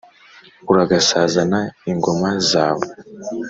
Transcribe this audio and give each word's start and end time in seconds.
Uragasazana 0.71 1.59
ingoma 1.91 2.29
zawe. 2.49 2.87